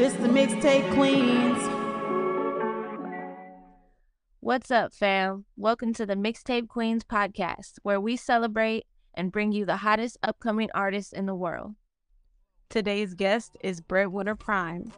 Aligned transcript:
This 0.00 0.14
the 0.14 0.28
mixtape 0.28 0.94
queens. 0.94 1.58
What's 4.40 4.70
up, 4.70 4.94
fam? 4.94 5.44
Welcome 5.58 5.92
to 5.92 6.06
the 6.06 6.14
Mixtape 6.14 6.68
Queens 6.68 7.04
podcast, 7.04 7.72
where 7.82 8.00
we 8.00 8.16
celebrate 8.16 8.86
and 9.12 9.30
bring 9.30 9.52
you 9.52 9.66
the 9.66 9.76
hottest 9.76 10.16
upcoming 10.22 10.70
artists 10.72 11.12
in 11.12 11.26
the 11.26 11.34
world. 11.34 11.74
Today's 12.70 13.12
guest 13.12 13.58
is 13.62 13.82
Breadwinner 13.82 14.36
Prime, 14.36 14.90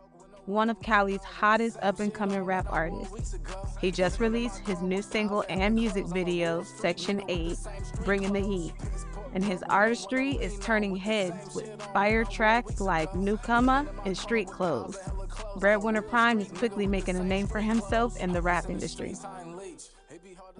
one 0.46 0.70
of 0.70 0.80
Cali's 0.80 1.25
hottest 1.25 1.79
up 1.82 1.98
and 1.98 2.14
coming 2.14 2.45
rap 2.45 2.69
artists. 2.71 3.34
He 3.80 3.91
just 3.91 4.21
released 4.21 4.59
his 4.59 4.82
new 4.82 5.03
single 5.03 5.45
and 5.48 5.75
music 5.75 6.07
video, 6.07 6.62
Section 6.62 7.25
8, 7.29 7.57
Bringing 8.05 8.32
the 8.32 8.41
Heat. 8.41 8.73
And 9.35 9.45
his 9.45 9.62
artistry 9.64 10.33
is 10.33 10.59
turning 10.59 10.95
heads 10.97 11.55
with 11.55 11.80
fire 11.95 12.25
tracks 12.25 12.80
like 12.80 13.15
Newcomer 13.15 13.87
and 14.05 14.16
Street 14.16 14.48
Clothes. 14.48 14.98
Breadwinner 15.56 16.02
Prime 16.02 16.41
is 16.41 16.48
quickly 16.48 16.87
making 16.87 17.16
a 17.16 17.25
name 17.25 17.47
for 17.47 17.61
himself 17.61 18.16
in 18.19 18.33
the 18.33 18.42
rap 18.42 18.69
industry. 18.69 19.15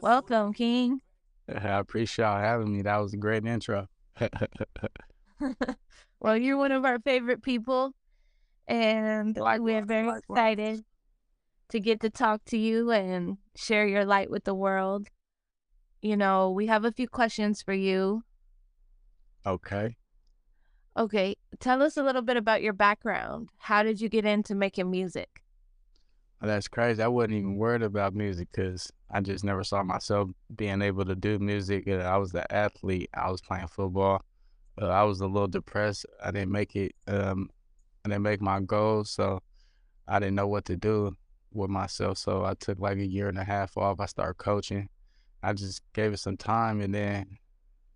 Welcome, 0.01 0.53
King. 0.55 1.01
I 1.49 1.79
appreciate 1.79 2.25
y'all 2.25 2.41
having 2.41 2.73
me. 2.73 2.83
That 2.83 2.97
was 2.97 3.13
a 3.13 3.19
great 3.19 3.45
intro. 3.45 3.89
well, 6.21 6.37
you're 6.37 6.57
one 6.57 6.73
of 6.73 6.85
our 6.85 6.99
favorite 7.01 7.43
people, 7.43 7.93
and 8.67 9.37
Likewise, 9.37 9.61
we're 9.61 9.85
very 9.85 10.07
likewise. 10.07 10.23
excited 10.31 10.85
to 11.71 11.81
get 11.81 12.01
to 12.01 12.11
talk 12.11 12.45
to 12.47 12.59
you 12.59 12.91
and 12.91 13.39
share 13.57 13.87
your 13.87 14.05
light 14.05 14.31
with 14.31 14.45
the 14.45 14.55
world. 14.55 15.09
You 16.01 16.17
know, 16.17 16.51
we 16.51 16.67
have 16.67 16.85
a 16.85 16.93
few 16.93 17.09
questions 17.09 17.63
for 17.63 17.73
you. 17.75 18.23
Okay. 19.47 19.97
Okay, 20.97 21.37
tell 21.59 21.83
us 21.83 21.97
a 21.97 22.03
little 22.03 22.23
bit 22.23 22.37
about 22.37 22.63
your 22.63 22.75
background. 22.75 23.49
How 23.59 23.83
did 23.83 24.01
you 24.01 24.09
get 24.09 24.27
into 24.27 24.55
making 24.55 24.91
music? 24.91 25.43
Well, 26.41 26.51
That's 26.51 26.69
crazy. 26.69 27.03
I 27.03 27.09
wasn't 27.09 27.35
even 27.35 27.57
worried 27.57 27.83
about 27.83 28.15
music 28.15 28.49
because 28.53 28.93
I 29.11 29.21
just 29.21 29.45
never 29.45 29.65
saw 29.65 29.83
myself 29.83 30.31
being 30.55 30.83
able 30.83 31.05
to 31.05 31.15
do 31.15 31.39
music. 31.39 31.89
Uh, 31.89 31.99
I 31.99 32.19
was 32.19 32.33
the 32.33 32.51
athlete. 32.53 33.09
I 33.15 33.31
was 33.31 33.41
playing 33.41 33.69
football. 33.69 34.23
Uh, 34.81 34.89
I 34.89 35.05
was 35.05 35.21
a 35.21 35.27
little 35.27 35.49
depressed. 35.49 36.05
I 36.23 36.31
didn't 36.31 36.53
make 36.53 36.77
it. 36.77 36.95
Um, 37.07 37.49
I 38.05 38.09
didn't 38.09 38.23
make 38.23 38.41
my 38.41 38.61
goals, 38.61 39.11
so 39.11 39.41
I 40.09 40.19
didn't 40.19 40.35
know 40.35 40.49
what 40.49 40.65
to 40.67 40.77
do 40.77 41.17
with 41.53 41.71
myself. 41.71 42.19
So 42.19 42.45
I 42.45 42.55
took 42.55 42.79
like 42.81 42.99
a 42.99 43.07
year 43.07 43.29
and 43.29 43.39
a 43.39 43.45
half 43.45 43.77
off. 43.77 44.01
I 44.01 44.07
started 44.07 44.35
coaching. 44.35 44.89
I 45.43 45.53
just 45.53 45.83
gave 45.93 46.13
it 46.13 46.19
some 46.19 46.37
time, 46.37 46.81
and 46.81 46.95
then, 46.95 47.39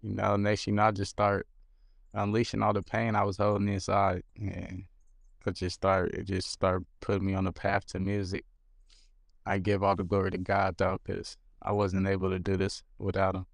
you 0.03 0.15
know, 0.15 0.37
next 0.37 0.67
you 0.67 0.73
know, 0.73 0.85
I 0.85 0.91
just 0.91 1.11
start 1.11 1.47
unleashing 2.15 2.63
all 2.63 2.73
the 2.73 2.83
pain 2.83 3.15
I 3.15 3.25
was 3.25 3.37
holding 3.37 3.69
inside, 3.69 4.23
and 4.41 4.85
it 5.47 5.55
just 5.55 5.77
start 5.77 6.13
it 6.13 6.25
just 6.25 6.51
start 6.51 6.83
putting 7.01 7.27
me 7.27 7.35
on 7.35 7.45
the 7.45 7.53
path 7.53 7.87
to 7.89 8.01
music. 8.01 8.45
I 9.45 9.59
give 9.59 9.83
all 9.83 9.95
the 9.95 10.05
glory 10.05 10.33
to 10.33 10.39
God 10.39 10.77
though, 10.77 10.99
because 11.05 11.37
I 11.63 11.73
wasn't 11.73 12.09
able 12.09 12.31
to 12.31 12.39
do 12.39 12.57
this 12.57 12.83
without 12.99 13.37
him. 13.37 13.47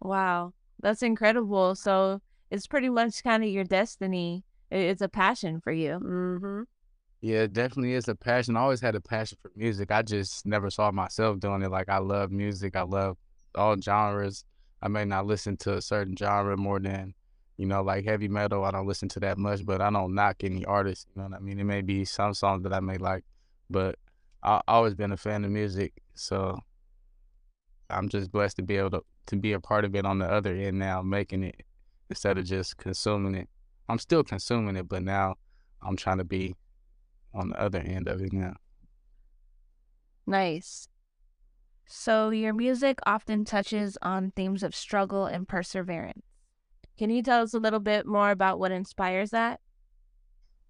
Wow, 0.00 0.52
that's 0.80 1.02
incredible. 1.02 1.74
So 1.74 2.20
it's 2.50 2.66
pretty 2.66 2.88
much 2.88 3.22
kind 3.22 3.42
of 3.42 3.50
your 3.50 3.64
destiny. 3.64 4.44
It's 4.70 5.02
a 5.02 5.08
passion 5.08 5.60
for 5.60 5.72
you. 5.72 6.00
Mm-hmm. 6.02 6.62
Yeah, 7.22 7.40
it 7.40 7.52
definitely 7.52 7.94
is 7.94 8.08
a 8.08 8.14
passion. 8.14 8.56
I 8.56 8.60
always 8.60 8.80
had 8.80 8.94
a 8.94 9.00
passion 9.00 9.36
for 9.42 9.50
music. 9.54 9.90
I 9.90 10.02
just 10.02 10.46
never 10.46 10.70
saw 10.70 10.90
myself 10.90 11.38
doing 11.38 11.62
it. 11.62 11.70
Like 11.70 11.88
I 11.88 11.98
love 11.98 12.30
music. 12.30 12.76
I 12.76 12.82
love 12.82 13.18
all 13.54 13.76
genres. 13.80 14.44
I 14.82 14.88
may 14.88 15.04
not 15.04 15.26
listen 15.26 15.56
to 15.58 15.76
a 15.76 15.82
certain 15.82 16.16
genre 16.16 16.56
more 16.56 16.80
than, 16.80 17.14
you 17.56 17.66
know, 17.66 17.82
like 17.82 18.04
heavy 18.04 18.28
metal. 18.28 18.64
I 18.64 18.70
don't 18.70 18.86
listen 18.86 19.08
to 19.10 19.20
that 19.20 19.38
much, 19.38 19.64
but 19.64 19.80
I 19.80 19.90
don't 19.90 20.14
knock 20.14 20.42
any 20.42 20.64
artist. 20.64 21.06
You 21.14 21.22
know 21.22 21.28
what 21.28 21.36
I 21.36 21.40
mean? 21.40 21.60
It 21.60 21.64
may 21.64 21.82
be 21.82 22.04
some 22.04 22.34
songs 22.34 22.62
that 22.62 22.72
I 22.72 22.80
may 22.80 22.96
like, 22.96 23.24
but 23.68 23.96
I 24.42 24.60
I 24.66 24.74
always 24.74 24.94
been 24.94 25.12
a 25.12 25.16
fan 25.16 25.44
of 25.44 25.50
music. 25.50 25.92
So 26.14 26.58
I'm 27.90 28.08
just 28.08 28.30
blessed 28.30 28.56
to 28.56 28.62
be 28.62 28.76
able 28.76 28.90
to 28.90 29.02
to 29.26 29.36
be 29.36 29.52
a 29.52 29.60
part 29.60 29.84
of 29.84 29.94
it 29.94 30.06
on 30.06 30.18
the 30.18 30.26
other 30.26 30.54
end 30.54 30.78
now, 30.78 31.02
making 31.02 31.44
it 31.44 31.62
instead 32.08 32.38
of 32.38 32.44
just 32.44 32.76
consuming 32.76 33.34
it. 33.34 33.48
I'm 33.88 33.98
still 33.98 34.24
consuming 34.24 34.76
it, 34.76 34.88
but 34.88 35.02
now 35.02 35.36
I'm 35.82 35.96
trying 35.96 36.18
to 36.18 36.24
be 36.24 36.54
on 37.34 37.50
the 37.50 37.60
other 37.60 37.78
end 37.78 38.08
of 38.08 38.20
it 38.22 38.32
now. 38.32 38.54
Nice. 40.26 40.88
So 41.92 42.30
your 42.30 42.54
music 42.54 43.00
often 43.04 43.44
touches 43.44 43.98
on 44.00 44.30
themes 44.36 44.62
of 44.62 44.76
struggle 44.76 45.26
and 45.26 45.48
perseverance. 45.48 46.22
Can 46.96 47.10
you 47.10 47.20
tell 47.20 47.42
us 47.42 47.52
a 47.52 47.58
little 47.58 47.80
bit 47.80 48.06
more 48.06 48.30
about 48.30 48.60
what 48.60 48.70
inspires 48.70 49.30
that? 49.30 49.58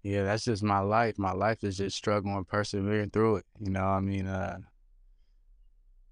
Yeah, 0.01 0.23
that's 0.23 0.45
just 0.45 0.63
my 0.63 0.79
life. 0.79 1.19
My 1.19 1.31
life 1.33 1.63
is 1.63 1.77
just 1.77 1.95
struggling 1.95 2.37
and 2.37 2.47
persevering 2.47 3.11
through 3.11 3.35
it. 3.35 3.45
You 3.59 3.69
know, 3.69 3.83
I 3.85 3.99
mean, 3.99 4.25
uh, 4.25 4.57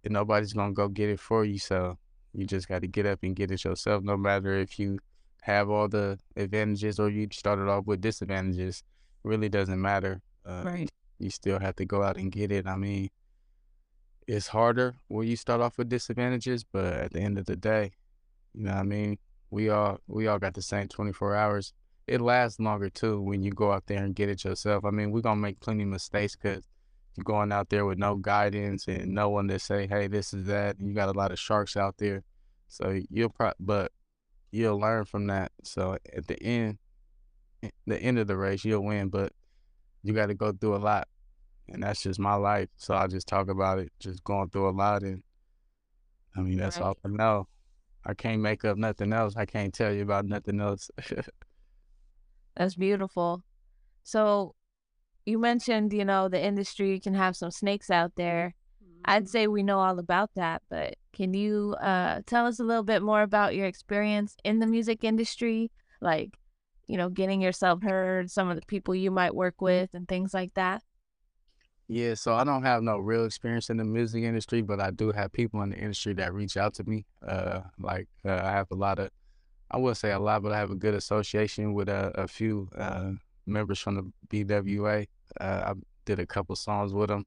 nobody's 0.07 0.53
gonna 0.53 0.73
go 0.73 0.87
get 0.87 1.09
it 1.09 1.19
for 1.19 1.43
you, 1.43 1.57
so 1.57 1.97
you 2.33 2.45
just 2.45 2.67
got 2.67 2.81
to 2.83 2.87
get 2.87 3.07
up 3.07 3.23
and 3.23 3.35
get 3.35 3.49
it 3.49 3.63
yourself. 3.63 4.03
No 4.03 4.15
matter 4.15 4.53
if 4.59 4.77
you 4.77 4.99
have 5.41 5.71
all 5.71 5.87
the 5.87 6.19
advantages 6.35 6.99
or 6.99 7.09
you 7.09 7.27
started 7.31 7.67
off 7.67 7.87
with 7.87 7.99
disadvantages, 7.99 8.83
really 9.23 9.49
doesn't 9.49 9.81
matter. 9.81 10.21
Uh, 10.45 10.65
Right. 10.65 10.89
you 11.17 11.31
still 11.31 11.59
have 11.59 11.75
to 11.77 11.85
go 11.85 12.03
out 12.03 12.17
and 12.17 12.31
get 12.31 12.51
it. 12.51 12.67
I 12.67 12.75
mean, 12.75 13.09
it's 14.29 14.47
harder 14.47 14.95
when 15.07 15.27
you 15.27 15.35
start 15.35 15.59
off 15.59 15.79
with 15.79 15.89
disadvantages, 15.89 16.63
but 16.63 16.93
at 16.93 17.13
the 17.13 17.19
end 17.19 17.39
of 17.39 17.47
the 17.47 17.55
day, 17.55 17.91
you 18.53 18.63
know 18.63 18.73
what 18.73 18.79
I 18.79 18.83
mean? 18.83 19.17
We 19.49 19.69
all 19.69 20.01
we 20.05 20.27
all 20.27 20.37
got 20.37 20.53
the 20.53 20.61
same 20.61 20.87
24 20.87 21.35
hours. 21.35 21.73
It 22.05 22.21
lasts 22.21 22.59
longer 22.59 22.91
too 22.91 23.19
when 23.21 23.41
you 23.41 23.51
go 23.51 23.71
out 23.71 23.87
there 23.87 24.03
and 24.03 24.13
get 24.13 24.29
it 24.29 24.43
yourself. 24.43 24.85
I 24.85 24.91
mean, 24.91 25.09
we're 25.09 25.21
gonna 25.21 25.41
make 25.41 25.59
plenty 25.59 25.81
of 25.81 25.89
mistakes 25.89 26.35
because 26.35 26.67
you're 27.15 27.23
going 27.23 27.51
out 27.51 27.69
there 27.69 27.87
with 27.87 27.97
no 27.97 28.17
guidance 28.17 28.87
and 28.87 29.15
no 29.15 29.29
one 29.29 29.47
to 29.47 29.57
say, 29.57 29.87
hey, 29.87 30.05
this 30.05 30.31
is 30.31 30.45
that. 30.45 30.79
You 30.79 30.93
got 30.93 31.09
a 31.09 31.17
lot 31.17 31.31
of 31.31 31.39
sharks 31.39 31.75
out 31.75 31.97
there, 31.97 32.23
so 32.67 32.99
you'll 33.09 33.29
pro 33.29 33.53
but 33.59 33.91
you'll 34.51 34.79
learn 34.79 35.05
from 35.05 35.25
that. 35.27 35.51
So 35.63 35.97
at 36.15 36.27
the 36.27 36.41
end, 36.43 36.77
eh, 37.63 37.69
the 37.87 37.99
end 37.99 38.19
of 38.19 38.27
the 38.27 38.37
race, 38.37 38.63
you'll 38.63 38.85
win, 38.85 39.09
but 39.09 39.33
you 40.03 40.13
got 40.13 40.27
to 40.27 40.35
go 40.35 40.51
through 40.51 40.75
a 40.75 40.77
lot 40.77 41.07
and 41.71 41.83
that's 41.83 42.01
just 42.01 42.19
my 42.19 42.35
life. 42.35 42.69
So 42.77 42.95
I 42.95 43.07
just 43.07 43.27
talk 43.27 43.49
about 43.49 43.79
it, 43.79 43.91
just 43.99 44.23
going 44.23 44.49
through 44.49 44.69
a 44.69 44.71
lot, 44.71 45.03
and 45.03 45.23
I 46.35 46.41
mean 46.41 46.57
that's 46.57 46.79
all 46.79 46.97
I 47.05 47.09
know. 47.09 47.47
I 48.05 48.13
can't 48.13 48.41
make 48.41 48.63
up 48.65 48.77
nothing 48.77 49.13
else. 49.13 49.35
I 49.35 49.45
can't 49.45 49.73
tell 49.73 49.93
you 49.93 50.03
about 50.03 50.25
nothing 50.25 50.61
else. 50.61 50.89
That's 52.55 52.75
beautiful. 52.75 53.43
So 54.03 54.55
you 55.25 55.37
mentioned, 55.37 55.93
you 55.93 56.05
know, 56.05 56.29
the 56.29 56.43
industry 56.43 56.99
can 56.99 57.13
have 57.13 57.35
some 57.35 57.51
snakes 57.51 57.89
out 57.89 58.13
there. 58.15 58.55
I'd 59.05 59.29
say 59.29 59.47
we 59.47 59.63
know 59.63 59.79
all 59.79 59.97
about 59.97 60.31
that, 60.35 60.61
but 60.69 60.95
can 61.13 61.33
you 61.33 61.75
uh, 61.81 62.21
tell 62.25 62.45
us 62.45 62.59
a 62.59 62.63
little 62.63 62.83
bit 62.83 63.01
more 63.01 63.21
about 63.21 63.55
your 63.55 63.65
experience 63.65 64.35
in 64.43 64.59
the 64.59 64.67
music 64.67 65.03
industry? 65.03 65.71
Like, 66.01 66.37
you 66.87 66.97
know, 66.97 67.09
getting 67.09 67.41
yourself 67.41 67.81
heard, 67.81 68.29
some 68.29 68.49
of 68.49 68.55
the 68.55 68.65
people 68.65 68.93
you 68.93 69.09
might 69.09 69.33
work 69.33 69.61
with, 69.61 69.91
and 69.93 70.07
things 70.07 70.33
like 70.33 70.53
that? 70.55 70.83
Yeah, 71.89 72.13
so 72.13 72.35
I 72.35 72.43
don't 72.43 72.61
have 72.61 72.83
no 72.83 72.99
real 72.99 73.25
experience 73.25 73.71
in 73.71 73.77
the 73.77 73.83
music 73.83 74.23
industry, 74.23 74.61
but 74.61 74.79
I 74.79 74.91
do 74.91 75.11
have 75.11 75.31
people 75.33 75.63
in 75.63 75.71
the 75.71 75.77
industry 75.77 76.13
that 76.13 76.33
reach 76.33 76.55
out 76.55 76.75
to 76.75 76.83
me. 76.83 77.07
Uh, 77.27 77.61
like 77.79 78.07
uh, 78.23 78.31
I 78.31 78.51
have 78.51 78.67
a 78.69 78.75
lot 78.75 78.99
of, 78.99 79.09
I 79.71 79.77
wouldn't 79.77 79.97
say 79.97 80.11
a 80.11 80.19
lot, 80.19 80.43
but 80.43 80.51
I 80.51 80.57
have 80.59 80.69
a 80.69 80.75
good 80.75 80.93
association 80.93 81.73
with 81.73 81.89
a, 81.89 82.11
a 82.13 82.27
few 82.27 82.69
uh, 82.77 83.13
members 83.47 83.79
from 83.79 84.13
the 84.29 84.45
BWA. 84.45 85.07
Uh, 85.41 85.43
I 85.43 85.73
did 86.05 86.19
a 86.19 86.27
couple 86.27 86.55
songs 86.55 86.93
with 86.93 87.09
them. 87.09 87.25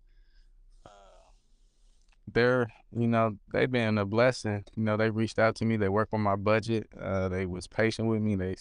they're 2.32 2.68
you 2.96 3.08
know 3.08 3.36
they've 3.52 3.70
been 3.70 3.98
a 3.98 4.04
blessing 4.04 4.64
you 4.76 4.84
know 4.84 4.96
they 4.96 5.10
reached 5.10 5.38
out 5.38 5.56
to 5.56 5.64
me 5.64 5.76
they 5.76 5.88
work 5.88 6.08
on 6.12 6.20
my 6.20 6.36
budget 6.36 6.86
uh 7.00 7.28
they 7.28 7.44
was 7.44 7.66
patient 7.66 8.08
with 8.08 8.22
me 8.22 8.36
they 8.36 8.54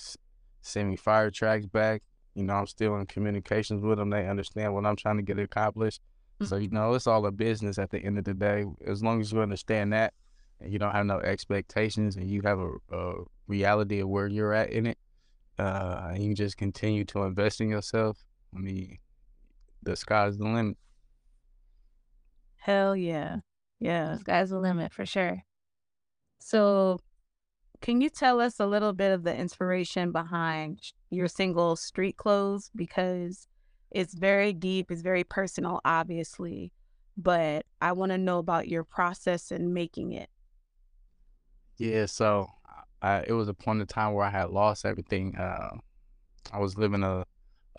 sent 0.62 0.90
me 0.90 0.96
fire 0.96 1.30
tracks 1.30 1.66
back 1.68 2.02
you 2.36 2.44
know 2.44 2.54
i'm 2.54 2.68
still 2.68 2.96
in 2.98 3.06
communications 3.06 3.84
with 3.84 3.98
them 3.98 4.10
they 4.10 4.28
understand 4.28 4.74
what 4.74 4.86
i'm 4.86 4.96
trying 4.96 5.18
to 5.18 5.24
get 5.24 5.40
accomplished 5.40 6.02
so 6.44 6.56
you 6.56 6.70
know 6.70 6.94
it's 6.96 7.06
all 7.06 7.26
a 7.28 7.32
business 7.32 7.78
at 7.78 7.92
the 7.92 8.00
end 8.00 8.18
of 8.18 8.24
the 8.24 8.34
day 8.34 8.66
as 8.88 9.04
long 9.04 9.22
as 9.22 9.32
you 9.32 9.40
understand 9.42 9.94
that 9.94 10.12
and 10.60 10.74
you 10.74 10.80
don't 10.80 10.94
have 10.94 11.06
no 11.06 11.20
expectations 11.20 12.16
and 12.16 12.28
you 12.28 12.42
have 12.44 12.60
a, 12.60 12.72
a 12.92 13.14
reality 13.48 14.00
of 14.00 14.10
where 14.10 14.28
you're 14.28 14.54
at 14.54 14.72
in 14.72 14.88
it 14.88 14.98
uh 15.60 16.10
and 16.14 16.24
you 16.24 16.34
just 16.34 16.58
continue 16.58 17.06
to 17.06 17.22
invest 17.24 17.62
in 17.62 17.70
yourself 17.70 18.18
i 18.56 18.60
mean 18.60 18.98
the 19.84 19.96
sky's 19.96 20.38
the 20.38 20.44
limit 20.44 20.78
Hell 22.62 22.96
yeah. 22.96 23.38
Yeah. 23.80 24.18
Sky's 24.18 24.52
the 24.52 24.60
limit 24.60 24.94
for 24.94 25.06
sure. 25.06 25.44
So, 26.40 27.00
can 27.82 28.00
you 28.00 28.10
tell 28.10 28.40
us 28.40 28.60
a 28.60 28.66
little 28.66 28.94
bit 28.94 29.12
of 29.12 29.24
the 29.24 29.36
inspiration 29.36 30.12
behind 30.12 30.80
your 31.10 31.28
single 31.28 31.76
Street 31.76 32.16
Clothes? 32.16 32.70
Because 32.76 33.48
it's 33.90 34.14
very 34.14 34.54
deep, 34.54 34.92
it's 34.92 35.02
very 35.02 35.24
personal, 35.24 35.82
obviously, 35.84 36.72
but 37.18 37.66
I 37.82 37.92
want 37.92 38.12
to 38.12 38.18
know 38.18 38.38
about 38.38 38.68
your 38.68 38.84
process 38.84 39.52
in 39.52 39.74
making 39.74 40.14
it. 40.14 40.30
Yeah, 41.78 42.06
so 42.06 42.48
I, 43.02 43.24
it 43.28 43.34
was 43.34 43.50
a 43.50 43.54
point 43.54 43.82
in 43.82 43.88
time 43.88 44.14
where 44.14 44.26
I 44.26 44.30
had 44.30 44.52
lost 44.52 44.86
everything. 44.86 45.36
Uh, 45.36 45.78
I 46.54 46.60
was 46.60 46.78
living 46.78 47.04
a, 47.04 47.26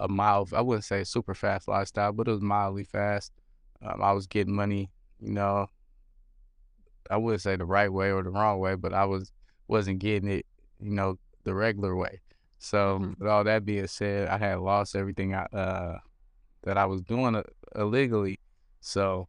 a 0.00 0.08
mild, 0.08 0.52
I 0.52 0.60
wouldn't 0.60 0.84
say 0.84 1.04
super 1.04 1.34
fast 1.34 1.68
lifestyle, 1.68 2.12
but 2.12 2.26
it 2.26 2.32
was 2.32 2.40
mildly 2.40 2.84
fast. 2.84 3.32
Um, 3.80 4.02
I 4.02 4.12
was 4.12 4.26
getting 4.26 4.54
money, 4.54 4.90
you 5.20 5.30
know, 5.30 5.68
I 7.10 7.16
wouldn't 7.16 7.42
say 7.42 7.56
the 7.56 7.64
right 7.64 7.92
way 7.92 8.10
or 8.10 8.22
the 8.22 8.30
wrong 8.30 8.58
way, 8.58 8.74
but 8.74 8.92
I 8.92 9.04
was 9.04 9.32
wasn't 9.72 9.98
getting 9.98 10.28
it, 10.30 10.46
you 10.78 10.90
know, 10.92 11.18
the 11.44 11.54
regular 11.54 11.96
way. 11.96 12.20
So 12.58 12.98
Mhm. 13.00 13.18
with 13.18 13.28
all 13.28 13.44
that 13.44 13.64
being 13.64 13.86
said, 13.88 14.28
I 14.28 14.38
had 14.38 14.60
lost 14.60 14.94
everything 14.94 15.34
I, 15.34 15.44
uh, 15.46 15.98
that 16.62 16.78
I 16.78 16.86
was 16.86 17.02
doing 17.02 17.34
uh, 17.34 17.42
illegally. 17.74 18.38
So 18.80 19.28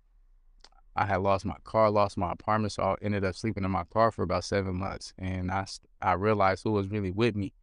I 0.96 1.06
had 1.06 1.22
lost 1.22 1.46
my 1.46 1.58
car, 1.64 1.90
lost 1.90 2.18
my 2.18 2.32
apartment, 2.32 2.74
so 2.74 2.84
I 2.84 2.96
ended 3.02 3.24
up 3.26 3.36
sleeping 3.36 3.64
in 3.64 3.72
my 3.72 3.84
car 3.86 4.12
for 4.12 4.22
about 4.22 4.44
seven 4.44 4.76
months, 4.76 5.14
and 5.18 5.50
I, 5.52 5.66
I 6.02 6.14
realized 6.14 6.64
who 6.64 6.72
was 6.72 6.88
really 6.88 7.10
with 7.12 7.36
me, 7.36 7.54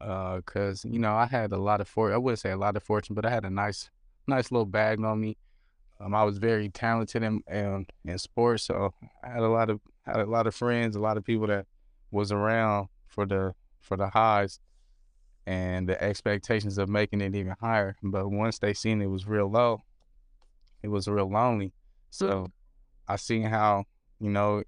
uh, 0.00 0.40
cause 0.42 0.84
you 0.84 1.00
know 1.00 1.14
I 1.14 1.26
had 1.26 1.50
a 1.52 1.58
lot 1.58 1.80
of 1.80 1.88
for 1.88 2.12
I 2.12 2.16
wouldn't 2.16 2.38
say 2.38 2.52
a 2.52 2.56
lot 2.56 2.76
of 2.76 2.84
fortune, 2.84 3.14
but 3.16 3.26
I 3.26 3.30
had 3.30 3.44
a 3.44 3.50
nice 3.50 3.90
nice 4.28 4.52
little 4.52 4.66
bag 4.66 5.02
on 5.02 5.20
me. 5.20 5.36
Um, 5.98 6.14
I 6.14 6.22
was 6.24 6.38
very 6.38 6.68
talented 6.68 7.22
in, 7.24 7.42
in 7.50 7.86
in 8.04 8.18
sports, 8.18 8.62
so 8.64 8.94
I 9.24 9.28
had 9.30 9.42
a 9.42 9.48
lot 9.48 9.68
of 9.70 9.80
had 10.04 10.20
a 10.20 10.26
lot 10.26 10.46
of 10.46 10.54
friends, 10.54 10.94
a 10.94 11.00
lot 11.00 11.16
of 11.16 11.24
people 11.24 11.48
that 11.48 11.66
was 12.10 12.32
around 12.32 12.88
for 13.06 13.26
the 13.26 13.54
for 13.80 13.96
the 13.96 14.08
highs 14.08 14.60
and 15.46 15.88
the 15.88 16.02
expectations 16.02 16.76
of 16.78 16.88
making 16.88 17.20
it 17.20 17.34
even 17.34 17.54
higher. 17.60 17.96
But 18.02 18.28
once 18.28 18.58
they 18.58 18.74
seen 18.74 19.00
it 19.00 19.06
was 19.06 19.26
real 19.26 19.50
low, 19.50 19.84
it 20.82 20.88
was 20.88 21.06
real 21.08 21.30
lonely. 21.30 21.72
So 22.10 22.48
I 23.08 23.16
seen 23.16 23.44
how 23.44 23.84
you 24.18 24.30
know 24.30 24.64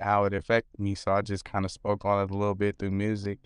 how 0.00 0.24
it 0.24 0.34
affected 0.34 0.78
me. 0.80 0.94
So 0.94 1.12
I 1.12 1.22
just 1.22 1.44
kind 1.44 1.64
of 1.64 1.70
spoke 1.70 2.04
on 2.04 2.22
it 2.22 2.30
a 2.30 2.36
little 2.36 2.54
bit 2.54 2.78
through 2.78 2.90
music, 2.90 3.38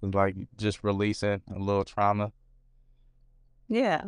like 0.00 0.36
just 0.56 0.82
releasing 0.84 1.42
a 1.54 1.58
little 1.58 1.84
trauma. 1.84 2.32
Yeah. 3.68 4.04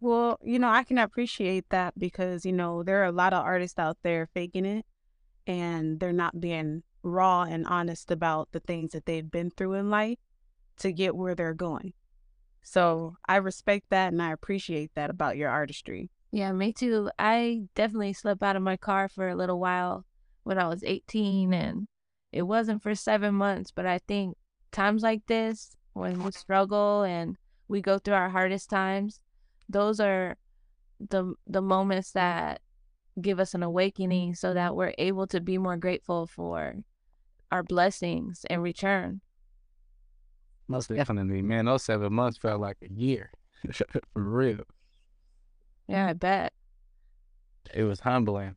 Well, 0.00 0.38
you 0.42 0.58
know, 0.58 0.68
I 0.68 0.84
can 0.84 0.98
appreciate 0.98 1.66
that 1.70 1.98
because, 1.98 2.44
you 2.44 2.52
know, 2.52 2.82
there 2.82 3.00
are 3.02 3.06
a 3.06 3.12
lot 3.12 3.32
of 3.32 3.42
artists 3.42 3.78
out 3.78 3.96
there 4.02 4.28
faking 4.34 4.66
it 4.66 4.84
and 5.46 5.98
they're 5.98 6.12
not 6.12 6.40
being 6.40 6.82
raw 7.04 7.42
and 7.42 7.66
honest 7.66 8.10
about 8.10 8.48
the 8.52 8.60
things 8.60 8.92
that 8.92 9.06
they've 9.06 9.30
been 9.30 9.50
through 9.50 9.74
in 9.74 9.90
life 9.90 10.18
to 10.78 10.92
get 10.92 11.14
where 11.14 11.34
they're 11.34 11.54
going. 11.54 11.92
So 12.62 13.16
I 13.28 13.36
respect 13.36 13.90
that 13.90 14.12
and 14.12 14.22
I 14.22 14.32
appreciate 14.32 14.90
that 14.94 15.10
about 15.10 15.36
your 15.36 15.50
artistry. 15.50 16.10
Yeah, 16.32 16.50
me 16.52 16.72
too. 16.72 17.10
I 17.18 17.62
definitely 17.76 18.14
slept 18.14 18.42
out 18.42 18.56
of 18.56 18.62
my 18.62 18.76
car 18.76 19.08
for 19.08 19.28
a 19.28 19.36
little 19.36 19.60
while 19.60 20.04
when 20.42 20.58
I 20.58 20.66
was 20.66 20.82
18, 20.82 21.54
and 21.54 21.86
it 22.32 22.42
wasn't 22.42 22.82
for 22.82 22.94
seven 22.94 23.34
months. 23.34 23.70
But 23.70 23.86
I 23.86 23.98
think 24.08 24.36
times 24.72 25.02
like 25.02 25.26
this, 25.26 25.76
when 25.92 26.24
we 26.24 26.32
struggle 26.32 27.02
and 27.02 27.36
we 27.68 27.80
go 27.80 27.98
through 27.98 28.14
our 28.14 28.30
hardest 28.30 28.68
times, 28.68 29.20
those 29.68 30.00
are 30.00 30.36
the 30.98 31.34
the 31.46 31.62
moments 31.62 32.12
that 32.12 32.60
give 33.20 33.38
us 33.38 33.54
an 33.54 33.62
awakening, 33.62 34.34
so 34.34 34.54
that 34.54 34.74
we're 34.74 34.94
able 34.98 35.28
to 35.28 35.40
be 35.40 35.56
more 35.58 35.76
grateful 35.76 36.26
for 36.26 36.74
our 37.50 37.62
blessings 37.62 38.44
in 38.48 38.60
return. 38.60 39.20
Most 40.68 40.88
definitely, 40.88 41.42
man. 41.42 41.66
Those 41.66 41.84
seven 41.84 42.12
months 42.12 42.38
felt 42.38 42.60
like 42.60 42.78
a 42.82 42.92
year, 42.92 43.30
for 43.72 44.02
real. 44.14 44.64
Yeah, 45.88 46.08
I 46.08 46.12
bet. 46.14 46.52
It 47.72 47.84
was 47.84 48.00
humbling. 48.00 48.56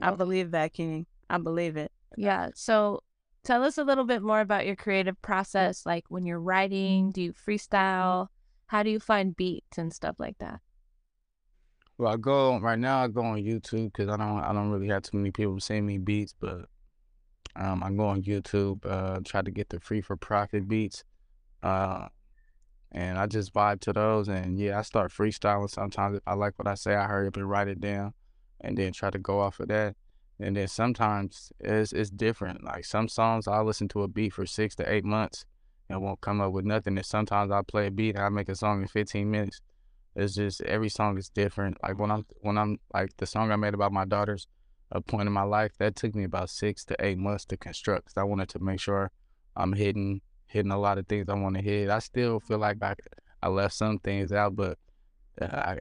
I 0.00 0.10
believe 0.12 0.52
that, 0.52 0.72
King. 0.72 1.06
I 1.28 1.38
believe 1.38 1.76
it. 1.76 1.90
Yeah. 2.16 2.50
So 2.54 3.02
tell 3.44 3.64
us 3.64 3.78
a 3.78 3.84
little 3.84 4.04
bit 4.04 4.22
more 4.22 4.40
about 4.40 4.66
your 4.66 4.76
creative 4.76 5.20
process. 5.22 5.84
Like 5.84 6.04
when 6.08 6.26
you're 6.26 6.40
writing, 6.40 7.10
do 7.10 7.22
you 7.22 7.32
freestyle? 7.32 8.28
How 8.66 8.82
do 8.82 8.90
you 8.90 9.00
find 9.00 9.36
beats 9.36 9.78
and 9.78 9.92
stuff 9.92 10.16
like 10.18 10.38
that? 10.38 10.60
Well, 11.98 12.12
I 12.12 12.16
go 12.16 12.58
right 12.58 12.78
now. 12.78 13.02
I 13.02 13.08
go 13.08 13.22
on 13.22 13.38
YouTube 13.38 13.92
because 13.92 14.08
I 14.08 14.16
don't. 14.16 14.40
I 14.40 14.52
don't 14.52 14.70
really 14.70 14.88
have 14.88 15.02
too 15.02 15.16
many 15.16 15.30
people 15.30 15.58
send 15.60 15.86
me 15.86 15.96
beats, 15.98 16.34
but 16.38 16.66
um, 17.56 17.82
I 17.82 17.90
go 17.90 18.06
on 18.06 18.22
YouTube. 18.22 18.84
Uh, 18.84 19.20
try 19.24 19.42
to 19.42 19.50
get 19.50 19.68
the 19.70 19.80
free 19.80 20.00
for 20.00 20.16
profit 20.16 20.68
beats, 20.68 21.04
uh, 21.62 22.08
and 22.92 23.18
I 23.18 23.26
just 23.26 23.52
vibe 23.52 23.80
to 23.80 23.92
those. 23.92 24.28
And 24.28 24.58
yeah, 24.58 24.78
I 24.78 24.82
start 24.82 25.12
freestyling 25.12 25.70
sometimes. 25.70 26.18
If 26.18 26.22
I 26.26 26.34
like 26.34 26.54
what 26.56 26.68
I 26.68 26.74
say, 26.74 26.94
I 26.94 27.06
hurry 27.06 27.28
up 27.28 27.36
and 27.36 27.48
write 27.48 27.68
it 27.68 27.80
down, 27.80 28.12
and 28.60 28.76
then 28.76 28.92
try 28.92 29.10
to 29.10 29.18
go 29.18 29.40
off 29.40 29.60
of 29.60 29.68
that. 29.68 29.96
And 30.38 30.56
then 30.56 30.68
sometimes 30.68 31.52
it's 31.60 31.92
it's 31.92 32.10
different. 32.10 32.62
Like 32.62 32.84
some 32.84 33.08
songs, 33.08 33.48
I 33.48 33.60
listen 33.62 33.88
to 33.88 34.02
a 34.02 34.08
beat 34.08 34.34
for 34.34 34.44
six 34.46 34.74
to 34.76 34.92
eight 34.92 35.04
months 35.04 35.46
and 35.88 36.02
won't 36.02 36.20
come 36.20 36.40
up 36.40 36.52
with 36.52 36.64
nothing. 36.64 36.96
And 36.96 37.06
sometimes 37.06 37.50
I 37.50 37.62
play 37.62 37.86
a 37.86 37.90
beat 37.90 38.16
and 38.16 38.24
I 38.24 38.28
make 38.28 38.48
a 38.48 38.54
song 38.54 38.82
in 38.82 38.88
15 38.88 39.30
minutes. 39.30 39.60
It's 40.14 40.34
just 40.34 40.62
every 40.62 40.88
song 40.88 41.18
is 41.18 41.28
different. 41.28 41.78
Like 41.82 41.98
when 41.98 42.10
I'm 42.10 42.26
when 42.40 42.58
I'm 42.58 42.78
like 42.92 43.16
the 43.16 43.26
song 43.26 43.50
I 43.50 43.56
made 43.56 43.74
about 43.74 43.92
my 43.92 44.04
daughters, 44.04 44.46
a 44.92 45.00
point 45.00 45.26
in 45.26 45.32
my 45.32 45.42
life 45.42 45.72
that 45.78 45.96
took 45.96 46.14
me 46.14 46.24
about 46.24 46.48
six 46.50 46.84
to 46.86 46.96
eight 47.04 47.18
months 47.18 47.44
to 47.46 47.56
construct. 47.56 48.06
'cause 48.06 48.16
I 48.16 48.22
wanted 48.24 48.48
to 48.50 48.58
make 48.60 48.80
sure 48.80 49.10
I'm 49.56 49.72
hitting 49.72 50.20
hitting 50.46 50.70
a 50.70 50.78
lot 50.78 50.96
of 50.98 51.06
things 51.08 51.28
I 51.28 51.34
want 51.34 51.56
to 51.56 51.62
hit. 51.62 51.90
I 51.90 51.98
still 51.98 52.38
feel 52.40 52.58
like 52.58 52.82
I 52.82 52.94
I 53.42 53.48
left 53.48 53.74
some 53.74 53.98
things 53.98 54.32
out, 54.32 54.54
but 54.56 54.78
uh, 55.40 55.46
I 55.46 55.80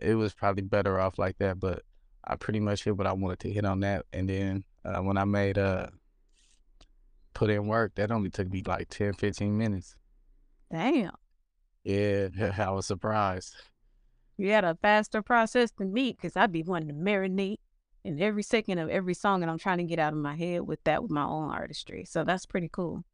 it 0.00 0.14
was 0.14 0.34
probably 0.34 0.62
better 0.62 1.00
off 1.00 1.18
like 1.18 1.38
that. 1.38 1.58
But 1.58 1.82
I 2.24 2.36
pretty 2.36 2.60
much 2.60 2.84
hit 2.84 2.96
what 2.96 3.06
I 3.06 3.12
wanted 3.12 3.40
to 3.40 3.50
hit 3.52 3.64
on 3.64 3.80
that. 3.80 4.06
And 4.12 4.28
then 4.28 4.64
uh, 4.84 5.00
when 5.00 5.16
I 5.18 5.24
made 5.24 5.58
uh 5.58 5.88
put 7.34 7.50
in 7.50 7.66
work, 7.66 7.94
that 7.96 8.10
only 8.10 8.30
took 8.30 8.48
me 8.50 8.62
like 8.66 8.88
10, 8.88 9.14
15 9.14 9.56
minutes. 9.56 9.96
Damn. 10.70 11.12
Yeah, 11.84 12.28
I 12.58 12.70
was 12.70 12.86
surprised. 12.86 13.54
You 14.36 14.50
had 14.50 14.64
a 14.64 14.76
faster 14.80 15.22
process 15.22 15.70
than 15.76 15.92
me 15.92 16.12
because 16.12 16.36
I'd 16.36 16.52
be 16.52 16.62
wanting 16.62 16.88
to 16.88 16.94
marinate 16.94 17.58
in 18.04 18.20
every 18.20 18.42
second 18.42 18.78
of 18.78 18.88
every 18.88 19.14
song 19.14 19.42
and 19.42 19.50
I'm 19.50 19.58
trying 19.58 19.78
to 19.78 19.84
get 19.84 19.98
out 19.98 20.12
of 20.12 20.18
my 20.18 20.34
head 20.34 20.62
with 20.62 20.82
that 20.84 21.02
with 21.02 21.10
my 21.10 21.24
own 21.24 21.50
artistry. 21.50 22.04
So 22.04 22.24
that's 22.24 22.46
pretty 22.46 22.68
cool. 22.72 23.04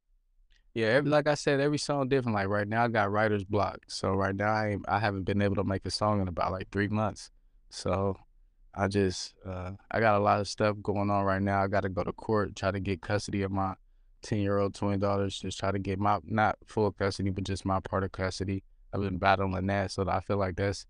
Yeah, 0.74 0.88
every, 0.88 1.10
like 1.10 1.28
I 1.28 1.34
said, 1.34 1.60
every 1.60 1.78
song 1.78 2.08
different. 2.08 2.34
Like 2.34 2.48
right 2.48 2.66
now, 2.66 2.84
I 2.84 2.88
got 2.88 3.12
writer's 3.12 3.44
block. 3.44 3.78
So 3.86 4.12
right 4.12 4.34
now, 4.34 4.50
I 4.50 4.76
I 4.88 4.98
haven't 4.98 5.22
been 5.22 5.40
able 5.40 5.54
to 5.56 5.64
make 5.64 5.86
a 5.86 5.90
song 5.90 6.20
in 6.20 6.26
about 6.26 6.50
like 6.50 6.68
three 6.70 6.88
months. 6.88 7.30
So 7.70 8.16
I 8.74 8.88
just 8.88 9.34
uh, 9.46 9.72
I 9.90 10.00
got 10.00 10.16
a 10.16 10.22
lot 10.22 10.40
of 10.40 10.48
stuff 10.48 10.76
going 10.82 11.10
on 11.10 11.24
right 11.24 11.40
now. 11.40 11.62
I 11.62 11.68
got 11.68 11.82
to 11.82 11.88
go 11.88 12.02
to 12.02 12.12
court, 12.12 12.56
try 12.56 12.72
to 12.72 12.80
get 12.80 13.02
custody 13.02 13.42
of 13.42 13.52
my 13.52 13.74
ten 14.22 14.40
year 14.40 14.58
old 14.58 14.74
twin 14.74 14.98
daughters. 14.98 15.38
Just 15.38 15.60
try 15.60 15.70
to 15.70 15.78
get 15.78 16.00
my 16.00 16.18
not 16.24 16.58
full 16.66 16.90
custody, 16.90 17.30
but 17.30 17.44
just 17.44 17.64
my 17.64 17.78
part 17.78 18.02
of 18.02 18.10
custody. 18.10 18.64
I've 18.92 19.00
been 19.00 19.18
battling 19.18 19.66
that, 19.66 19.92
so 19.92 20.08
I 20.08 20.20
feel 20.20 20.38
like 20.38 20.56
that's 20.56 20.86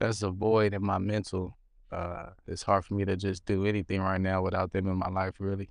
that's 0.00 0.22
a 0.22 0.30
void 0.30 0.74
in 0.74 0.84
my 0.84 0.98
mental. 0.98 1.57
Uh, 1.90 2.30
it's 2.46 2.62
hard 2.62 2.84
for 2.84 2.94
me 2.94 3.04
to 3.04 3.16
just 3.16 3.44
do 3.46 3.64
anything 3.64 4.00
right 4.00 4.20
now 4.20 4.42
without 4.42 4.72
them 4.72 4.88
in 4.88 4.96
my 4.96 5.08
life, 5.08 5.34
really. 5.38 5.70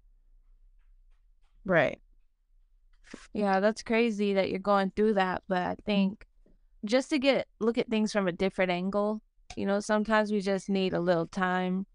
Right. 1.65 1.99
Yeah, 3.33 3.59
that's 3.59 3.83
crazy 3.83 4.33
that 4.33 4.49
you're 4.49 4.59
going 4.59 4.91
through 4.95 5.13
that. 5.15 5.43
But 5.47 5.61
I 5.61 5.75
think 5.85 6.25
just 6.85 7.09
to 7.09 7.19
get 7.19 7.47
look 7.59 7.77
at 7.77 7.89
things 7.89 8.11
from 8.11 8.27
a 8.27 8.31
different 8.31 8.71
angle, 8.71 9.21
you 9.55 9.65
know, 9.65 9.79
sometimes 9.79 10.31
we 10.31 10.41
just 10.41 10.69
need 10.69 10.93
a 10.93 10.99
little 10.99 11.27
time 11.27 11.85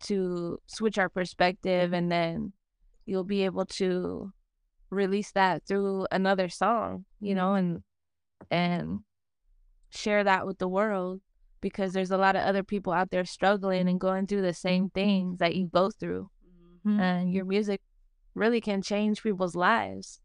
to 0.00 0.58
switch 0.66 0.98
our 0.98 1.08
perspective 1.08 1.92
and 1.92 2.10
then 2.10 2.52
you'll 3.04 3.24
be 3.24 3.44
able 3.44 3.66
to 3.66 4.32
release 4.90 5.32
that 5.32 5.66
through 5.66 6.06
another 6.10 6.48
song, 6.48 7.04
you 7.20 7.34
know, 7.34 7.54
and 7.54 7.82
and 8.50 9.00
share 9.90 10.22
that 10.24 10.46
with 10.46 10.58
the 10.58 10.68
world 10.68 11.20
because 11.60 11.92
there's 11.92 12.10
a 12.10 12.18
lot 12.18 12.36
of 12.36 12.42
other 12.42 12.62
people 12.62 12.92
out 12.92 13.10
there 13.10 13.24
struggling 13.24 13.88
and 13.88 14.00
going 14.00 14.26
through 14.26 14.42
the 14.42 14.54
same 14.54 14.90
things 14.90 15.38
that 15.38 15.54
you 15.54 15.66
go 15.66 15.90
through. 15.90 16.30
And 16.86 17.34
your 17.34 17.44
music 17.44 17.80
really 18.34 18.60
can 18.60 18.80
change 18.80 19.22
people's 19.22 19.54
lives. 19.54 20.20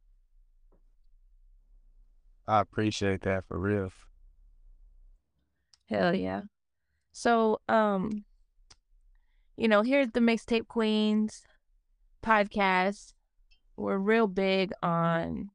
I 2.47 2.59
appreciate 2.59 3.21
that 3.21 3.45
for 3.45 3.57
real. 3.57 3.91
Hell 5.89 6.15
yeah. 6.15 6.41
So, 7.11 7.59
um, 7.67 8.23
you 9.57 9.67
know, 9.67 9.81
here's 9.81 10.11
the 10.11 10.19
Mixtape 10.19 10.67
Queens 10.67 11.43
podcast. 12.23 13.13
We're 13.75 13.97
real 13.97 14.27
big 14.27 14.71
on 14.81 15.49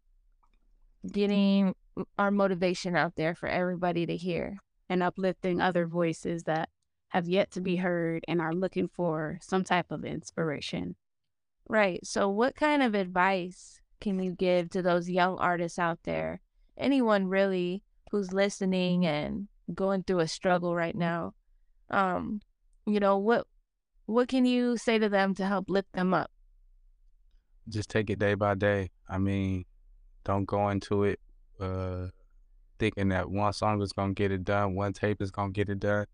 getting 1.11 1.75
our 2.18 2.30
motivation 2.30 2.97
out 2.97 3.16
there 3.16 3.35
for 3.35 3.49
everybody 3.49 4.06
to 4.06 4.16
hear. 4.16 4.58
And 4.88 5.02
uplifting 5.02 5.61
other 5.61 5.87
voices 5.87 6.45
that 6.45 6.71
have 7.09 7.28
yet 7.28 7.50
to 7.52 7.61
be 7.61 7.76
heard 7.76 8.25
and 8.26 8.40
are 8.40 8.54
looking 8.54 8.88
for 8.88 9.38
some 9.42 9.64
type 9.64 9.90
of 9.90 10.04
inspiration. 10.04 10.97
Right. 11.68 12.04
So, 12.07 12.28
what 12.28 12.54
kind 12.54 12.83
of 12.83 12.95
advice 12.95 13.80
can 14.00 14.18
you 14.18 14.33
give 14.33 14.71
to 14.71 14.83
those 14.83 15.11
young 15.11 15.37
artists 15.38 15.78
out 15.78 15.99
there? 16.04 16.40
Anyone 16.76 17.26
really 17.26 17.83
who's 18.11 18.33
listening 18.33 19.04
and 19.04 19.49
going 19.75 20.04
through 20.04 20.21
a 20.21 20.28
struggle 20.28 20.75
right 20.75 20.97
now? 20.97 21.35
Um, 21.90 22.40
you 22.87 23.00
know, 23.00 23.18
what 23.18 23.47
what 24.07 24.28
can 24.28 24.47
you 24.47 24.78
say 24.78 24.99
to 24.99 25.09
them 25.09 25.35
to 25.35 25.45
help 25.45 25.68
lift 25.68 25.92
them 25.92 26.14
up? 26.14 26.30
just 27.68 27.90
take 27.90 28.11
it 28.11 28.18
day 28.18 28.35
by 28.35 28.54
day. 28.54 28.90
I 29.09 29.18
mean, 29.18 29.64
don't 30.25 30.45
go 30.45 30.68
into 30.68 31.04
it 31.04 31.21
uh, 31.61 32.09
thinking 32.78 33.08
that 33.11 33.30
one 33.30 33.52
song 33.52 33.82
is 33.82 33.92
gonna 33.92 34.14
get 34.14 34.32
it 34.32 34.44
done, 34.44 34.75
one 34.75 34.92
tape 34.92 35.23
is 35.23 35.30
gonna 35.30 35.52
get 35.52 35.68
it 35.68 35.80
done. 35.80 36.06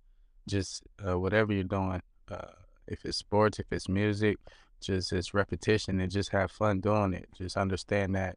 Just 0.48 0.82
uh, 1.06 1.18
whatever 1.18 1.52
you're 1.52 1.64
doing, 1.64 2.02
uh, 2.30 2.52
if 2.86 3.04
it's 3.04 3.18
sports, 3.18 3.58
if 3.58 3.66
it's 3.70 3.88
music, 3.88 4.38
just 4.80 5.12
it's 5.12 5.34
repetition 5.34 6.00
and 6.00 6.10
just 6.10 6.30
have 6.30 6.50
fun 6.50 6.80
doing 6.80 7.14
it. 7.14 7.28
Just 7.36 7.56
understand 7.56 8.14
that 8.14 8.36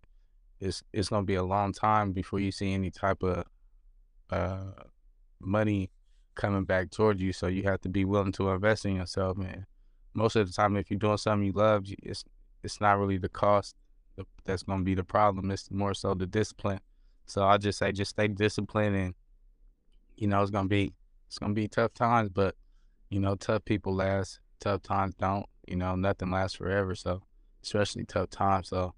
it's 0.60 0.84
it's 0.93 1.10
gonna 1.10 1.25
be 1.25 1.36
a 1.36 1.43
long 1.43 1.74
time 1.74 2.12
before 2.13 2.39
you 2.39 2.51
see 2.51 2.74
any 2.74 2.91
type 2.91 3.24
of 3.24 3.43
uh, 4.29 4.72
money 5.39 5.89
coming 6.36 6.63
back 6.63 6.91
towards 6.91 7.22
you. 7.22 7.34
So 7.34 7.48
you 7.48 7.63
have 7.63 7.81
to 7.81 7.89
be 7.89 8.05
willing 8.05 8.31
to 8.34 8.50
invest 8.50 8.86
in 8.86 8.96
yourself, 8.96 9.38
And 9.38 9.65
Most 10.13 10.36
of 10.36 10.48
the 10.48 10.53
time, 10.53 10.77
if 10.77 10.89
you're 10.89 11.00
doing 11.00 11.17
something 11.17 11.46
you 11.46 11.53
love, 11.53 11.86
it's 12.03 12.24
it's 12.63 12.81
not 12.81 12.98
really 13.00 13.17
the 13.17 13.29
cost 13.29 13.75
that's 14.46 14.63
gonna 14.63 14.84
be 14.84 14.96
the 14.96 15.03
problem. 15.03 15.51
It's 15.51 15.69
more 15.72 15.93
so 15.93 16.13
the 16.13 16.25
discipline. 16.25 16.79
So 17.27 17.43
I 17.46 17.57
just 17.57 17.77
say, 17.77 17.91
just 17.91 18.12
stay 18.12 18.27
disciplined, 18.27 18.96
and 18.96 19.13
you 20.15 20.27
know 20.27 20.41
it's 20.41 20.51
gonna 20.51 20.67
be 20.67 20.93
it's 21.27 21.38
gonna 21.38 21.53
be 21.53 21.67
tough 21.67 21.93
times, 21.93 22.29
but 22.29 22.55
you 23.10 23.19
know 23.19 23.36
tough 23.36 23.65
people 23.65 23.93
last, 23.93 24.39
tough 24.60 24.81
times 24.81 25.13
don't. 25.15 25.46
You 25.67 25.75
know 25.75 25.96
nothing 25.96 26.31
lasts 26.31 26.57
forever. 26.57 26.96
So 26.96 27.22
especially 27.62 28.05
tough 28.05 28.29
times. 28.29 28.69
So 28.69 28.93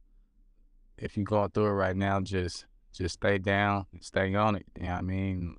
if 0.97 1.17
you're 1.17 1.25
going 1.25 1.49
through 1.49 1.67
it 1.67 1.71
right 1.71 1.95
now, 1.95 2.21
just 2.21 2.65
just 2.93 3.15
stay 3.15 3.37
down, 3.37 3.85
stay 3.99 4.33
on 4.35 4.55
it. 4.55 4.65
You 4.77 4.85
know 4.85 4.91
what 4.91 4.97
I 4.97 5.01
mean? 5.01 5.55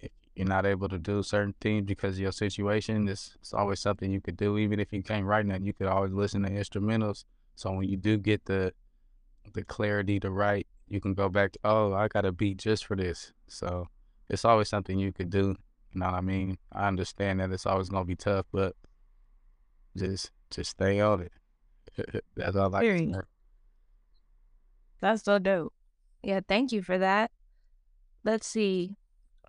If 0.00 0.10
you're 0.34 0.46
not 0.46 0.66
able 0.66 0.88
to 0.88 0.98
do 0.98 1.22
certain 1.22 1.54
things 1.60 1.86
because 1.86 2.16
of 2.16 2.20
your 2.20 2.32
situation, 2.32 3.08
it's, 3.08 3.36
it's 3.40 3.54
always 3.54 3.80
something 3.80 4.10
you 4.10 4.20
could 4.20 4.36
do. 4.36 4.58
Even 4.58 4.80
if 4.80 4.92
you 4.92 5.02
can't 5.02 5.24
write 5.24 5.46
nothing, 5.46 5.64
you 5.64 5.72
could 5.72 5.86
always 5.86 6.12
listen 6.12 6.42
to 6.42 6.50
instrumentals. 6.50 7.24
So 7.54 7.72
when 7.72 7.88
you 7.88 7.96
do 7.96 8.18
get 8.18 8.44
the 8.44 8.72
the 9.52 9.62
clarity 9.62 10.18
to 10.20 10.30
write, 10.30 10.66
you 10.88 11.00
can 11.00 11.14
go 11.14 11.28
back 11.28 11.52
to, 11.52 11.58
oh, 11.64 11.92
I 11.92 12.08
got 12.08 12.24
a 12.24 12.32
beat 12.32 12.58
just 12.58 12.86
for 12.86 12.96
this. 12.96 13.32
So 13.48 13.88
it's 14.28 14.44
always 14.44 14.68
something 14.68 14.98
you 14.98 15.12
could 15.12 15.30
do. 15.30 15.56
You 15.92 16.00
know 16.00 16.06
what 16.06 16.14
I 16.14 16.20
mean? 16.20 16.58
I 16.72 16.88
understand 16.88 17.40
that 17.40 17.50
it's 17.50 17.66
always 17.66 17.88
gonna 17.88 18.04
be 18.04 18.16
tough, 18.16 18.46
but 18.52 18.74
just 19.96 20.30
just 20.50 20.70
stay 20.70 21.00
on 21.00 21.22
it. 21.22 21.32
That's 22.36 22.56
all 22.56 22.74
I 22.74 22.82
can 22.82 23.14
say. 23.14 23.20
That's 25.00 25.24
so 25.24 25.38
dope. 25.38 25.72
Yeah, 26.22 26.40
thank 26.46 26.72
you 26.72 26.82
for 26.82 26.98
that. 26.98 27.30
Let's 28.24 28.46
see. 28.46 28.96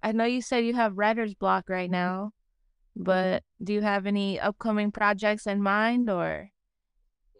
I 0.03 0.11
know 0.11 0.25
you 0.25 0.41
said 0.41 0.65
you 0.65 0.73
have 0.75 0.97
writer's 0.97 1.33
block 1.33 1.69
right 1.69 1.87
mm-hmm. 1.87 1.93
now, 1.93 2.31
mm-hmm. 2.97 3.03
but 3.03 3.43
do 3.63 3.73
you 3.73 3.81
have 3.81 4.05
any 4.05 4.39
upcoming 4.39 4.91
projects 4.91 5.47
in 5.47 5.61
mind 5.61 6.09
or 6.09 6.49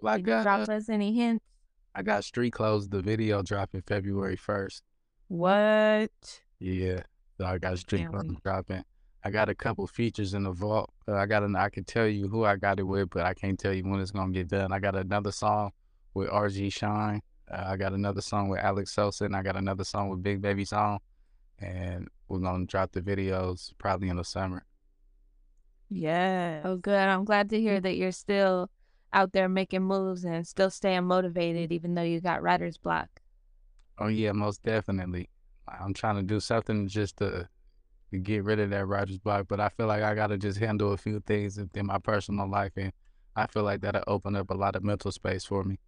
I 0.03 0.19
got, 0.19 0.43
drop 0.43 0.67
uh 0.67 0.73
us 0.73 0.89
any 0.89 1.13
hints? 1.13 1.43
I 1.97 2.03
got 2.03 2.23
Street 2.23 2.51
Clothes, 2.51 2.87
the 2.87 3.01
video 3.01 3.41
dropping 3.41 3.81
February 3.81 4.37
1st. 4.37 4.81
What? 5.29 6.11
Yeah. 6.59 7.01
So 7.39 7.47
I 7.47 7.57
got 7.57 7.79
Street 7.79 8.01
Can't 8.01 8.13
Clothes 8.13 8.37
dropping. 8.43 8.83
I 9.23 9.31
got 9.31 9.49
a 9.49 9.55
couple 9.55 9.87
features 9.87 10.35
in 10.35 10.43
the 10.43 10.51
vault. 10.51 10.91
Uh, 11.07 11.15
I 11.15 11.25
got 11.25 11.41
an, 11.41 11.55
I 11.55 11.69
can 11.69 11.85
tell 11.85 12.05
you 12.05 12.27
who 12.27 12.45
I 12.45 12.55
got 12.55 12.79
it 12.79 12.83
with, 12.83 13.09
but 13.09 13.25
I 13.25 13.33
can't 13.33 13.57
tell 13.57 13.73
you 13.73 13.81
when 13.81 13.99
it's 13.99 14.11
going 14.11 14.31
to 14.31 14.39
get 14.39 14.47
done. 14.47 14.71
I 14.71 14.77
got 14.77 14.95
another 14.95 15.31
song 15.31 15.71
with 16.13 16.29
RG 16.29 16.71
Shine. 16.71 17.19
Uh, 17.51 17.63
I 17.65 17.77
got 17.77 17.93
another 17.93 18.21
song 18.21 18.47
with 18.47 18.59
Alex 18.59 18.93
Sosa, 18.93 19.25
and 19.25 19.35
I 19.35 19.41
got 19.41 19.55
another 19.55 19.83
song 19.83 20.09
with 20.09 20.21
Big 20.21 20.39
Baby 20.39 20.65
Song. 20.65 20.99
And 21.57 22.09
we're 22.27 22.37
going 22.37 22.67
to 22.67 22.71
drop 22.71 22.91
the 22.91 23.01
videos 23.01 23.71
probably 23.79 24.09
in 24.09 24.17
the 24.17 24.23
summer. 24.23 24.67
Yeah. 25.89 26.61
Oh, 26.63 26.77
good. 26.77 26.93
I'm 26.93 27.25
glad 27.25 27.49
to 27.49 27.59
hear 27.59 27.81
that 27.81 27.97
you're 27.97 28.11
still 28.11 28.69
out 29.17 29.33
there 29.33 29.49
making 29.49 29.81
moves 29.81 30.23
and 30.23 30.47
still 30.47 30.69
staying 30.69 31.05
motivated, 31.05 31.71
even 31.71 31.95
though 31.95 32.03
you 32.03 32.21
got 32.21 32.43
writer's 32.43 32.77
block. 32.77 33.09
Oh 33.97 34.07
yeah, 34.07 34.31
most 34.31 34.61
definitely. 34.61 35.27
I'm 35.67 35.93
trying 35.95 36.17
to 36.17 36.21
do 36.21 36.39
something 36.39 36.87
just 36.87 37.17
to, 37.17 37.49
to 38.11 38.19
get 38.19 38.43
rid 38.43 38.59
of 38.59 38.69
that 38.69 38.85
writer's 38.85 39.17
block, 39.17 39.47
but 39.49 39.59
I 39.59 39.69
feel 39.69 39.87
like 39.87 40.03
I 40.03 40.13
gotta 40.13 40.37
just 40.37 40.59
handle 40.59 40.93
a 40.93 40.97
few 40.97 41.19
things 41.19 41.57
in 41.57 41.67
in 41.73 41.87
my 41.87 41.97
personal 41.97 42.47
life, 42.47 42.73
and 42.77 42.93
I 43.35 43.47
feel 43.47 43.63
like 43.63 43.81
that'll 43.81 44.03
open 44.05 44.35
up 44.35 44.51
a 44.51 44.53
lot 44.53 44.75
of 44.75 44.83
mental 44.83 45.11
space 45.11 45.45
for 45.45 45.63
me. 45.63 45.79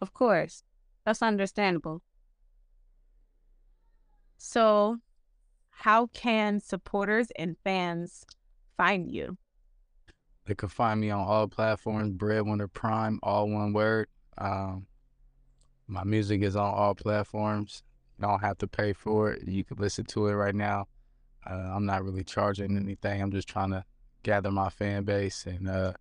Of 0.00 0.12
course. 0.12 0.64
That's 1.06 1.22
understandable. 1.22 2.02
So, 4.36 4.98
how 5.70 6.08
can 6.08 6.58
supporters 6.58 7.28
and 7.36 7.56
fans 7.62 8.24
find 8.76 9.08
you? 9.08 9.38
They 10.52 10.56
can 10.56 10.68
find 10.68 11.00
me 11.00 11.08
on 11.08 11.26
all 11.26 11.48
platforms, 11.48 12.10
Breadwinner 12.10 12.68
Prime, 12.68 13.18
all 13.22 13.48
one 13.48 13.72
word. 13.72 14.06
Um, 14.36 14.86
my 15.86 16.04
music 16.04 16.42
is 16.42 16.56
on 16.56 16.74
all 16.74 16.94
platforms. 16.94 17.82
You 18.18 18.26
don't 18.26 18.40
have 18.40 18.58
to 18.58 18.66
pay 18.66 18.92
for 18.92 19.32
it. 19.32 19.48
You 19.48 19.64
can 19.64 19.78
listen 19.78 20.04
to 20.04 20.26
it 20.26 20.34
right 20.34 20.54
now. 20.54 20.88
Uh, 21.50 21.54
I'm 21.54 21.86
not 21.86 22.04
really 22.04 22.22
charging 22.22 22.76
anything. 22.76 23.22
I'm 23.22 23.30
just 23.30 23.48
trying 23.48 23.70
to 23.70 23.82
gather 24.24 24.50
my 24.50 24.68
fan 24.68 25.04
base 25.04 25.46
and 25.46 25.70
uh, 25.70 25.94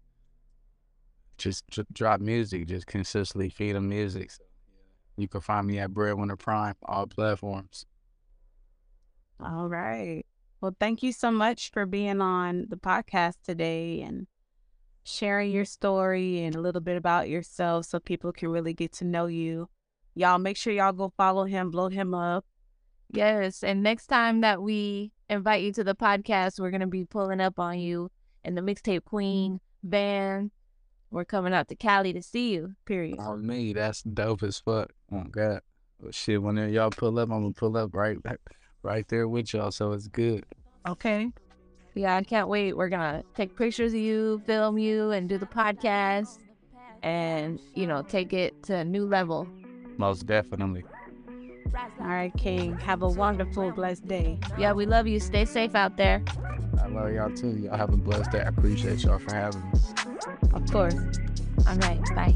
just 1.38 1.66
dr- 1.68 1.88
drop 1.94 2.20
music, 2.20 2.68
just 2.68 2.88
consistently 2.88 3.48
feed 3.48 3.78
them 3.78 3.88
music. 3.88 4.32
So. 4.32 4.44
You 5.16 5.30
can 5.30 5.40
find 5.40 5.66
me 5.66 5.80
at 5.80 5.94
Breadwinner 5.94 6.36
Prime, 6.36 6.76
all 6.84 7.08
platforms. 7.08 7.86
All 9.40 9.70
right. 9.70 10.26
Well, 10.60 10.76
thank 10.78 11.04
you 11.04 11.14
so 11.14 11.32
much 11.32 11.72
for 11.72 11.86
being 11.86 12.20
on 12.20 12.66
the 12.68 12.76
podcast 12.76 13.36
today 13.46 14.02
and 14.02 14.28
sharing 15.04 15.52
your 15.52 15.66
story 15.66 16.44
and 16.44 16.56
a 16.56 16.62
little 16.62 16.82
bit 16.82 16.98
about 16.98 17.30
yourself 17.30 17.86
so 17.86 18.00
people 18.00 18.32
can 18.32 18.50
really 18.50 18.74
get 18.74 18.92
to 18.94 19.06
know 19.06 19.26
you. 19.26 19.70
Y'all 20.14 20.38
make 20.38 20.58
sure 20.58 20.74
y'all 20.74 20.92
go 20.92 21.12
follow 21.16 21.46
him, 21.46 21.72
blow 21.72 21.90
him 21.90 22.14
up. 22.14 22.46
Yes. 23.10 23.64
And 23.64 23.84
next 23.84 24.08
time 24.08 24.42
that 24.42 24.62
we 24.62 25.12
invite 25.30 25.64
you 25.64 25.74
to 25.74 25.84
the 25.84 25.96
podcast, 25.96 26.60
we're 26.60 26.72
going 26.72 26.82
to 26.82 26.88
be 26.88 27.06
pulling 27.06 27.42
up 27.42 27.60
on 27.60 27.80
you 27.80 28.10
in 28.44 28.56
the 28.56 28.62
Mixtape 28.62 29.04
Queen 29.06 29.60
van. 29.84 30.52
We're 31.10 31.26
coming 31.26 31.54
out 31.54 31.68
to 31.70 31.76
Cali 31.76 32.14
to 32.14 32.22
see 32.22 32.54
you, 32.54 32.76
period. 32.86 33.18
Oh, 33.20 33.36
me, 33.36 33.74
that's 33.74 34.02
dope 34.02 34.44
as 34.44 34.60
fuck. 34.60 34.92
Oh, 35.12 35.24
God. 35.24 35.62
Well, 36.00 36.12
shit, 36.12 36.42
when 36.42 36.58
y'all 36.72 36.90
pull 36.90 37.20
up, 37.20 37.30
I'm 37.30 37.42
going 37.42 37.54
to 37.54 37.60
pull 37.60 37.76
up 37.76 37.94
right, 37.94 38.18
right 38.82 39.08
there 39.10 39.28
with 39.28 39.54
y'all, 39.54 39.72
so 39.72 39.92
it's 39.92 40.08
good. 40.08 40.46
Okay. 40.88 41.32
Yeah, 41.94 42.16
I 42.16 42.24
can't 42.24 42.48
wait. 42.48 42.78
We're 42.78 42.90
going 42.90 43.22
to 43.22 43.24
take 43.36 43.56
pictures 43.56 43.94
of 43.94 44.00
you, 44.00 44.42
film 44.46 44.78
you, 44.78 45.12
and 45.12 45.28
do 45.28 45.38
the 45.38 45.46
podcast 45.46 46.40
and, 47.04 47.60
you 47.74 47.86
know, 47.88 48.02
take 48.02 48.34
it 48.34 48.64
to 48.64 48.78
a 48.78 48.86
new 48.86 49.06
level. 49.06 49.48
Most 49.98 50.26
definitely. 50.26 50.84
All 52.00 52.08
right, 52.08 52.34
King. 52.38 52.78
Have 52.80 53.02
a 53.02 53.08
wonderful, 53.08 53.72
blessed 53.72 54.08
day. 54.08 54.40
Yeah, 54.58 54.74
we 54.74 54.86
love 54.86 55.08
you. 55.08 55.20
Stay 55.20 55.46
safe 55.46 55.76
out 55.76 55.98
there. 55.98 56.24
I 56.82 56.88
love 56.88 57.12
y'all 57.14 57.34
too. 57.34 57.52
Y'all 57.58 57.78
have 57.78 57.94
a 57.94 57.98
blessed 57.98 58.32
day. 58.32 58.40
I 58.40 58.48
appreciate 58.48 59.04
y'all 59.04 59.20
for 59.20 59.34
having 59.34 59.62
me. 59.62 59.72
Of 60.54 60.72
course. 60.72 60.96
All 61.68 61.76
right. 61.78 62.02
Bye. 62.16 62.36